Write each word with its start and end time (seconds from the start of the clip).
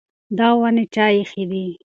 دا 0.37 0.47
ونې 0.59 0.85
چا 0.95 1.05
ایښې 1.15 1.43
دي؟ 1.51 1.65